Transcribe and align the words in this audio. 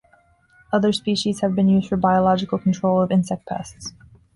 Other 0.73 0.93
species 0.93 1.41
have 1.41 1.53
been 1.53 1.69
used 1.69 1.87
for 1.87 1.95
biological 1.95 2.57
control 2.57 3.03
of 3.03 3.11
insect 3.11 3.45
pests. 3.45 3.93